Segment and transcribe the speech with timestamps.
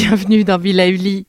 [0.00, 1.26] Bienvenue dans Villa Uli.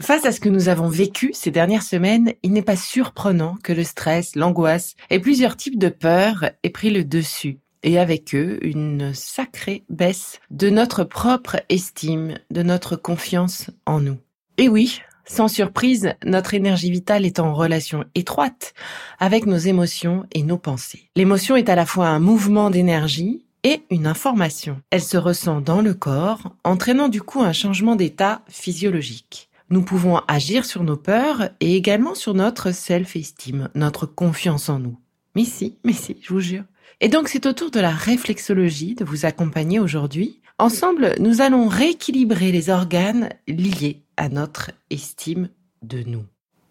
[0.00, 3.74] Face à ce que nous avons vécu ces dernières semaines, il n'est pas surprenant que
[3.74, 7.58] le stress, l'angoisse et plusieurs types de peurs aient pris le dessus.
[7.82, 14.16] Et avec eux, une sacrée baisse de notre propre estime, de notre confiance en nous.
[14.56, 18.72] Et oui, sans surprise, notre énergie vitale est en relation étroite
[19.18, 21.10] avec nos émotions et nos pensées.
[21.14, 24.80] L'émotion est à la fois un mouvement d'énergie et une information.
[24.90, 30.18] Elle se ressent dans le corps, entraînant du coup un changement d'état physiologique nous pouvons
[30.28, 34.98] agir sur nos peurs et également sur notre self-esteem, notre confiance en nous.
[35.34, 36.64] Mais si, mais si, je vous jure.
[37.00, 40.40] Et donc c'est au tour de la réflexologie de vous accompagner aujourd'hui.
[40.58, 45.50] Ensemble, nous allons rééquilibrer les organes liés à notre estime
[45.82, 46.24] de nous.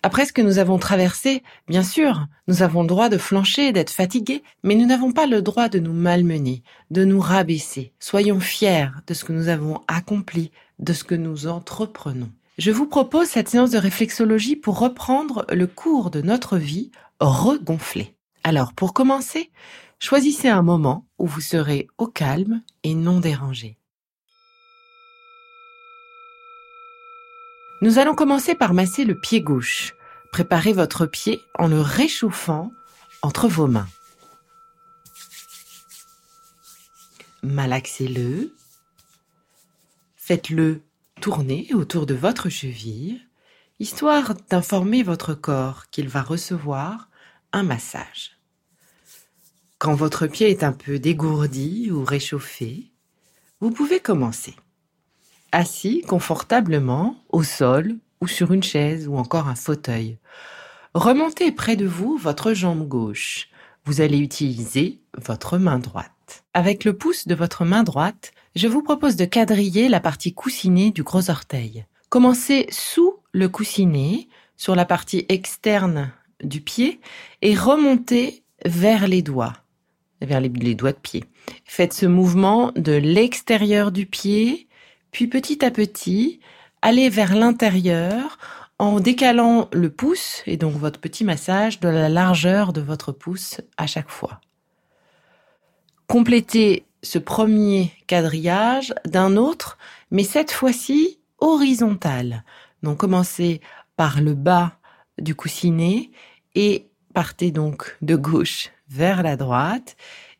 [0.05, 3.89] Après ce que nous avons traversé, bien sûr, nous avons le droit de flancher, d'être
[3.89, 7.91] fatigués, mais nous n'avons pas le droit de nous malmener, de nous rabaisser.
[7.99, 12.29] Soyons fiers de ce que nous avons accompli, de ce que nous entreprenons.
[12.59, 18.13] Je vous propose cette séance de réflexologie pour reprendre le cours de notre vie regonflé.
[18.43, 19.49] Alors, pour commencer,
[19.97, 23.79] choisissez un moment où vous serez au calme et non dérangé.
[27.81, 29.93] Nous allons commencer par masser le pied gauche.
[30.31, 32.71] Préparez votre pied en le réchauffant
[33.21, 33.87] entre vos mains.
[37.43, 38.55] Malaxez-le.
[40.15, 40.81] Faites-le
[41.21, 43.21] tournez autour de votre cheville,
[43.79, 47.09] histoire d'informer votre corps qu'il va recevoir
[47.53, 48.37] un massage.
[49.77, 52.91] Quand votre pied est un peu dégourdi ou réchauffé,
[53.59, 54.55] vous pouvez commencer.
[55.51, 57.97] Assis confortablement au sol
[58.27, 60.17] sur une chaise ou encore un fauteuil.
[60.93, 63.49] Remontez près de vous votre jambe gauche.
[63.85, 66.43] Vous allez utiliser votre main droite.
[66.53, 70.91] Avec le pouce de votre main droite, je vous propose de quadriller la partie coussinée
[70.91, 71.85] du gros orteil.
[72.09, 77.01] Commencez sous le coussinet, sur la partie externe du pied,
[77.41, 79.53] et remontez vers les doigts,
[80.21, 81.25] vers les, doigts de pied.
[81.65, 84.67] Faites ce mouvement de l'extérieur du pied,
[85.11, 86.39] puis petit à petit,
[86.85, 88.37] allez vers l'intérieur
[88.77, 93.59] en décalant le pouce, et donc votre petit massage, de la largeur de votre pouce
[93.77, 94.39] à chaque fois.
[96.05, 99.79] Complétez ce premier quadrillage d'un autre,
[100.11, 102.43] mais cette fois-ci horizontal.
[102.83, 103.61] Donc commencez
[103.95, 104.73] par le bas
[105.17, 106.11] du coussinet
[106.53, 106.85] et
[107.15, 109.95] partez donc de gauche vers la droite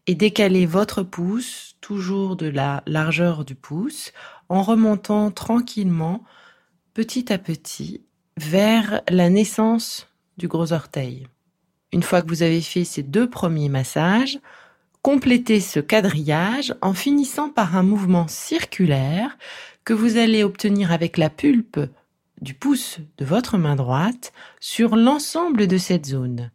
[0.05, 4.11] et décalez votre pouce toujours de la largeur du pouce
[4.49, 6.23] en remontant tranquillement
[6.93, 8.01] petit à petit
[8.37, 10.07] vers la naissance
[10.37, 11.27] du gros orteil.
[11.91, 14.39] Une fois que vous avez fait ces deux premiers massages,
[15.05, 19.37] Complétez ce quadrillage en finissant par un mouvement circulaire
[19.83, 21.79] que vous allez obtenir avec la pulpe
[22.41, 26.49] du pouce de votre main droite sur l'ensemble de cette zone.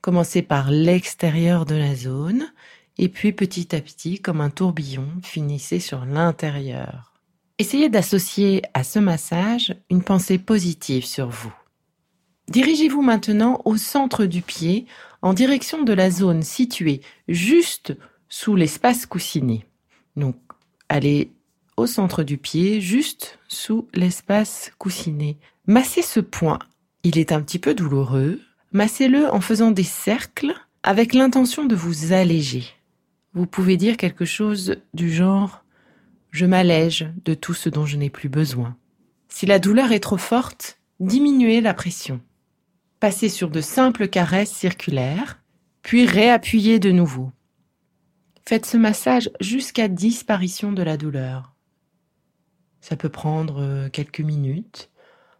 [0.00, 2.52] Commencez par l'extérieur de la zone
[2.98, 7.13] et puis petit à petit, comme un tourbillon, finissez sur l'intérieur.
[7.58, 11.54] Essayez d'associer à ce massage une pensée positive sur vous.
[12.48, 14.86] Dirigez-vous maintenant au centre du pied
[15.22, 17.96] en direction de la zone située juste
[18.28, 19.64] sous l'espace coussiné.
[20.16, 20.36] Donc,
[20.88, 21.30] allez
[21.76, 25.38] au centre du pied, juste sous l'espace coussiné.
[25.66, 26.58] Massez ce point.
[27.04, 28.40] Il est un petit peu douloureux.
[28.72, 32.64] Massez-le en faisant des cercles avec l'intention de vous alléger.
[33.32, 35.63] Vous pouvez dire quelque chose du genre
[36.34, 38.76] je m'allège de tout ce dont je n'ai plus besoin.
[39.28, 42.20] Si la douleur est trop forte, diminuez la pression.
[42.98, 45.40] Passez sur de simples caresses circulaires,
[45.82, 47.30] puis réappuyez de nouveau.
[48.48, 51.54] Faites ce massage jusqu'à disparition de la douleur.
[52.80, 54.90] Ça peut prendre euh, quelques minutes.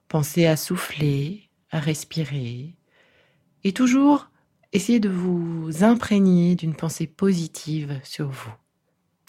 [0.07, 2.77] Pensez à souffler, à respirer.
[3.65, 4.31] Et toujours
[4.73, 8.55] essayez de vous imprégner d'une pensée positive sur vous.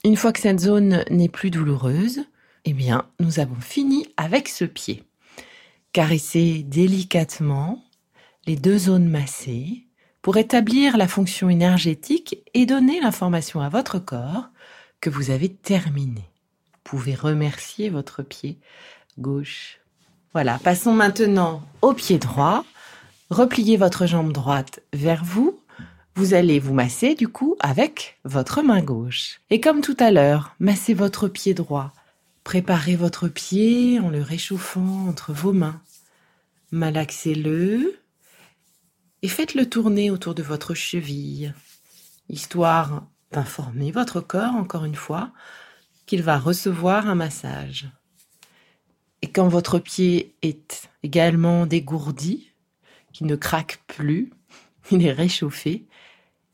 [0.05, 2.25] Une fois que cette zone n'est plus douloureuse,
[2.63, 5.03] eh bien, nous avons fini avec ce pied.
[5.93, 7.83] Caressez délicatement
[8.45, 9.87] les deux zones massées
[10.21, 14.49] pour établir la fonction énergétique et donner l'information à votre corps
[15.01, 16.21] que vous avez terminé.
[16.21, 18.59] Vous pouvez remercier votre pied
[19.17, 19.79] gauche.
[20.33, 22.63] Voilà, passons maintenant au pied droit.
[23.31, 25.59] Repliez votre jambe droite vers vous.
[26.17, 29.41] Vous allez vous masser du coup avec votre main gauche.
[29.49, 31.91] Et comme tout à l'heure, massez votre pied droit.
[32.45, 35.81] Préparez votre pied en le réchauffant entre vos mains.
[36.71, 37.99] Malaxez-le
[39.23, 41.53] et faites-le tourner autour de votre cheville,
[42.29, 45.33] histoire d'informer votre corps, encore une fois,
[46.05, 47.89] qu'il va recevoir un massage.
[49.21, 52.51] Et quand votre pied est également dégourdi,
[53.11, 54.31] qu'il ne craque plus,
[54.91, 55.85] il est réchauffé,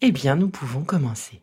[0.02, 1.42] eh bien nous pouvons commencer.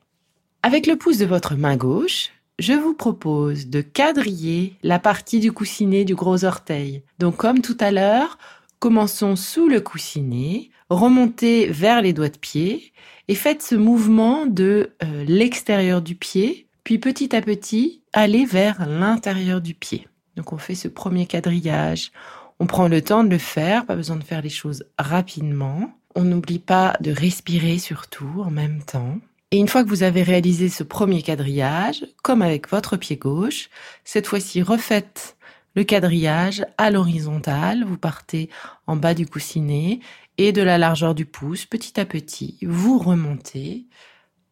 [0.63, 5.53] Avec le pouce de votre main gauche, je vous propose de quadriller la partie du
[5.53, 7.03] coussinet du gros orteil.
[7.19, 8.39] Donc comme tout à l'heure,
[8.81, 12.93] commençons sous le coussinet, remontez vers les doigts de pied
[13.29, 18.89] et faites ce mouvement de euh, l'extérieur du pied, puis petit à petit, allez vers
[18.89, 20.09] l'intérieur du pied.
[20.37, 22.11] Donc on fait ce premier quadrillage,
[22.59, 25.93] on prend le temps de le faire, pas besoin de faire les choses rapidement.
[26.15, 29.19] On n'oublie pas de respirer surtout en même temps.
[29.51, 33.71] Et une fois que vous avez réalisé ce premier quadrillage, comme avec votre pied gauche,
[34.05, 35.37] cette fois-ci refaites
[35.75, 37.85] le quadrillage à l'horizontale.
[37.85, 38.51] Vous partez
[38.87, 40.01] en bas du coussinet
[40.37, 43.87] et de la largeur du pouce, petit à petit, vous remontez,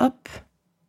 [0.00, 0.28] hop,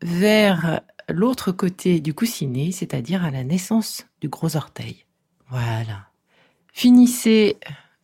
[0.02, 5.06] vers l'autre côté du coussinet, c'est-à-dire à la naissance du gros orteil.
[5.50, 6.08] Voilà.
[6.72, 7.58] Finissez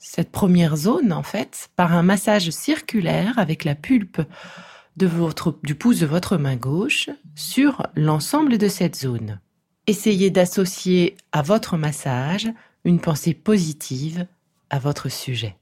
[0.04, 4.22] cette première zone, en fait, par un massage circulaire avec la pulpe
[4.98, 9.40] du pouce de votre main gauche sur l'ensemble de cette zone.
[9.88, 12.50] Essayez d'associer à votre massage
[12.84, 14.28] une pensée positive
[14.70, 15.56] à votre sujet.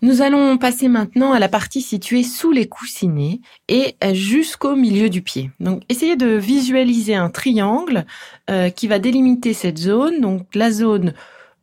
[0.00, 5.22] Nous allons passer maintenant à la partie située sous les coussinets et jusqu'au milieu du
[5.22, 5.50] pied.
[5.58, 8.06] Donc essayez de visualiser un triangle
[8.48, 10.20] euh, qui va délimiter cette zone.
[10.20, 11.14] Donc la zone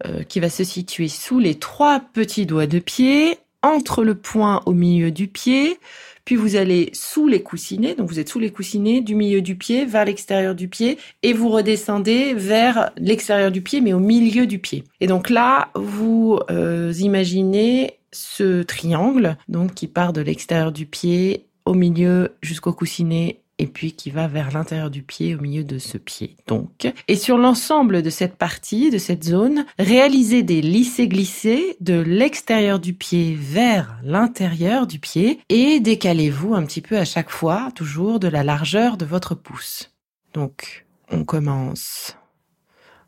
[0.05, 4.61] euh, qui va se situer sous les trois petits doigts de pied, entre le point
[4.65, 5.79] au milieu du pied,
[6.25, 9.55] puis vous allez sous les coussinets, donc vous êtes sous les coussinets du milieu du
[9.55, 14.45] pied vers l'extérieur du pied et vous redescendez vers l'extérieur du pied mais au milieu
[14.45, 14.83] du pied.
[15.01, 21.45] Et donc là, vous euh, imaginez ce triangle, donc qui part de l'extérieur du pied
[21.65, 25.77] au milieu jusqu'au coussinet et puis qui va vers l'intérieur du pied au milieu de
[25.77, 26.35] ce pied.
[26.47, 32.81] Donc, et sur l'ensemble de cette partie, de cette zone, réalisez des lissés-glissés de l'extérieur
[32.81, 38.19] du pied vers l'intérieur du pied et décalez-vous un petit peu à chaque fois, toujours
[38.19, 39.91] de la largeur de votre pouce.
[40.33, 42.17] Donc, on commence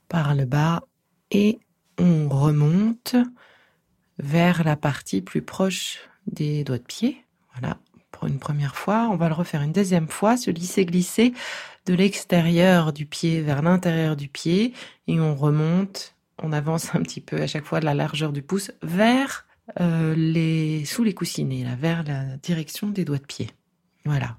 [0.08, 0.84] par le bas
[1.32, 1.60] et
[2.00, 3.18] on remonte
[4.20, 7.18] vers la partie plus proche des doigts de pied.
[7.58, 7.78] Voilà,
[8.28, 9.08] une première fois.
[9.12, 11.34] On va le refaire une deuxième fois, se lisser-glisser
[11.86, 14.74] de l'extérieur du pied vers l'intérieur du pied
[15.08, 18.42] et on remonte, on avance un petit peu à chaque fois de la largeur du
[18.42, 19.46] pouce vers
[19.80, 23.50] euh, les sous les coussinets, là, vers la direction des doigts de pied.
[24.06, 24.38] Voilà.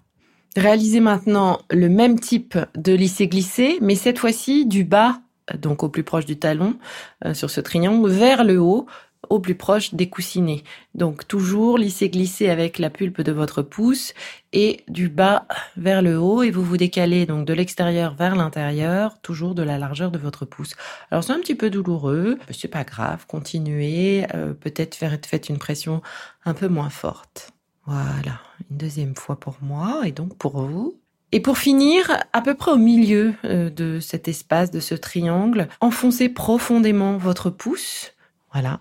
[0.57, 5.21] Réalisez maintenant le même type de lisser-glisser, mais cette fois-ci du bas
[5.55, 6.77] donc au plus proche du talon,
[7.25, 8.87] euh, sur ce triangle, vers le haut,
[9.31, 10.63] au plus proche des coussinets.
[10.95, 14.15] Donc toujours lisser-glisser avec la pulpe de votre pouce
[14.53, 19.21] et du bas vers le haut et vous vous décalez donc de l'extérieur vers l'intérieur,
[19.21, 20.75] toujours de la largeur de votre pouce.
[21.11, 26.03] Alors c'est un petit peu douloureux, c'est pas grave, continuez, euh, peut-être faites une pression
[26.45, 27.53] un peu moins forte.
[27.87, 28.41] Voilà,
[28.71, 30.99] une deuxième fois pour moi et donc pour vous.
[31.33, 35.69] Et pour finir, à peu près au milieu euh, de cet espace, de ce triangle,
[35.81, 38.13] enfoncez profondément votre pouce.
[38.53, 38.81] Voilà,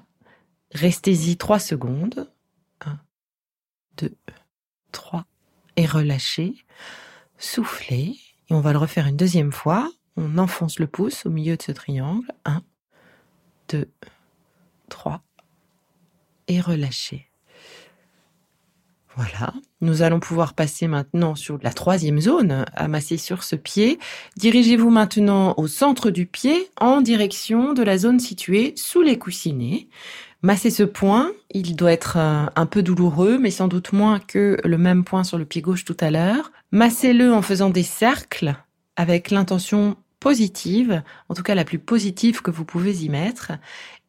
[0.76, 2.30] Restez-y trois secondes.
[2.86, 3.00] Un,
[3.96, 4.14] deux,
[4.92, 5.26] trois.
[5.78, 6.54] Et relâchez.
[7.38, 8.18] Soufflez.
[8.50, 9.90] Et on va le refaire une deuxième fois.
[10.18, 12.28] On enfonce le pouce au milieu de ce triangle.
[12.44, 12.62] Un,
[13.70, 13.90] deux,
[14.90, 15.22] trois.
[16.50, 17.32] Et relâchez.
[19.16, 19.54] Voilà.
[19.80, 23.98] Nous allons pouvoir passer maintenant sur la troisième zone, amasser sur ce pied.
[24.36, 29.88] Dirigez-vous maintenant au centre du pied en direction de la zone située sous les coussinets.
[30.46, 34.60] Massez ce point, il doit être euh, un peu douloureux, mais sans doute moins que
[34.64, 36.52] le même point sur le pied gauche tout à l'heure.
[36.72, 38.56] Massez-le en faisant des cercles
[38.96, 43.54] avec l'intention positive, en tout cas la plus positive que vous pouvez y mettre.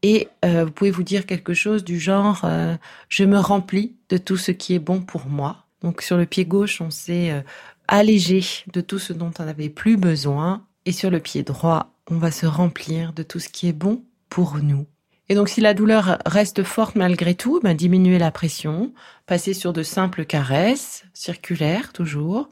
[0.02, 2.76] Et euh, vous pouvez vous dire quelque chose du genre euh,
[3.08, 5.64] je me remplis de tout ce qui est bon pour moi.
[5.80, 7.40] Donc sur le pied gauche, on s'est euh,
[7.88, 10.66] allégé de tout ce dont on n'avait plus besoin.
[10.84, 14.04] Et sur le pied droit, on va se remplir de tout ce qui est bon
[14.28, 14.86] pour nous.
[15.28, 18.92] Et donc si la douleur reste forte malgré tout, ben, diminuez la pression,
[19.26, 22.48] passez sur de simples caresses, circulaires toujours,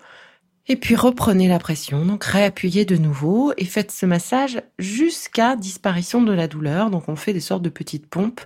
[0.66, 6.23] et puis reprenez la pression, donc réappuyez de nouveau et faites ce massage jusqu'à disparition
[6.23, 6.90] de la douleur.
[6.90, 8.40] Donc on fait des sortes de petites pompes,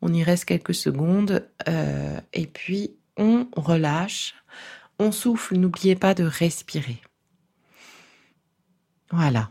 [0.00, 4.34] on y reste quelques secondes euh, et puis on relâche,
[4.98, 7.02] on souffle, n'oubliez pas de respirer.
[9.10, 9.50] Voilà.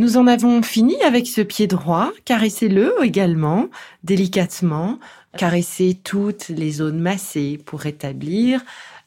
[0.00, 2.10] Nous en avons fini avec ce pied droit.
[2.24, 3.68] Caressez-le également,
[4.02, 4.98] délicatement.
[5.36, 8.62] Caressez toutes les zones massées pour rétablir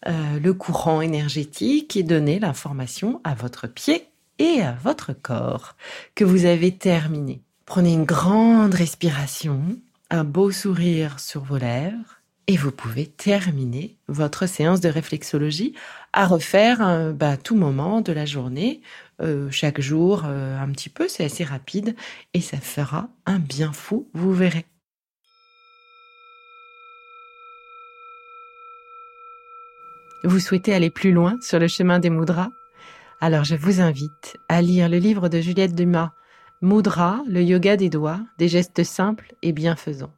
[0.05, 4.05] euh, le courant énergétique et donner l'information à votre pied
[4.37, 5.75] et à votre corps
[6.13, 7.41] que vous avez terminé.
[7.65, 9.63] Prenez une grande respiration,
[10.11, 15.73] un beau sourire sur vos lèvres et vous pouvez terminer votre séance de réflexologie
[16.11, 18.81] à refaire à bah, tout moment de la journée,
[19.21, 21.95] euh, chaque jour euh, un petit peu, c'est assez rapide
[22.33, 24.65] et ça fera un bien fou, vous verrez.
[30.23, 32.49] Vous souhaitez aller plus loin sur le chemin des Moudras?
[33.19, 36.11] Alors je vous invite à lire le livre de Juliette Dumas,
[36.61, 40.13] Moudra, le yoga des doigts, des gestes simples et bienfaisants.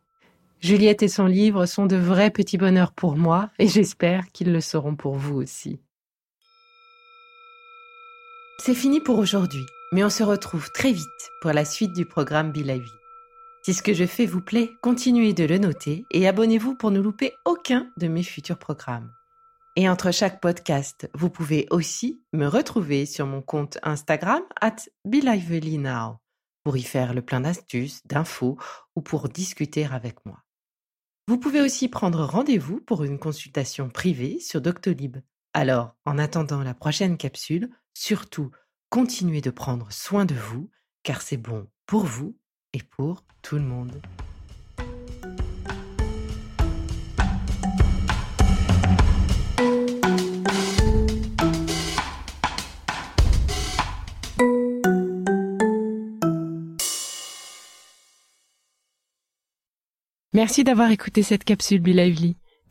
[0.60, 4.62] Juliette et son livre sont de vrais petits bonheurs pour moi et j'espère qu'ils le
[4.62, 5.80] seront pour vous aussi.
[8.58, 11.08] C'est fini pour aujourd'hui, mais on se retrouve très vite
[11.42, 12.90] pour la suite du programme Lively.
[13.64, 17.00] Si ce que je fais vous plaît, continuez de le noter et abonnez-vous pour ne
[17.00, 19.12] louper aucun de mes futurs programmes.
[19.76, 26.16] Et entre chaque podcast, vous pouvez aussi me retrouver sur mon compte Instagram at BeLivelyNow
[26.64, 28.58] pour y faire le plein d'astuces, d'infos
[28.96, 30.40] ou pour discuter avec moi.
[31.28, 35.18] Vous pouvez aussi prendre rendez-vous pour une consultation privée sur Doctolib.
[35.58, 38.52] Alors, en attendant la prochaine capsule, surtout,
[38.90, 40.70] continuez de prendre soin de vous,
[41.02, 42.38] car c'est bon pour vous
[42.74, 44.02] et pour tout le monde.
[60.34, 62.36] Merci d'avoir écouté cette capsule Be Lively.